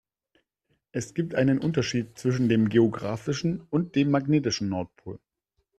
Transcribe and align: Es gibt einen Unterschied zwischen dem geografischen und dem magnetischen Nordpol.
Es 0.91 1.13
gibt 1.13 1.35
einen 1.35 1.59
Unterschied 1.59 2.17
zwischen 2.17 2.49
dem 2.49 2.69
geografischen 2.69 3.61
und 3.69 3.95
dem 3.95 4.09
magnetischen 4.09 4.67
Nordpol. 4.67 5.19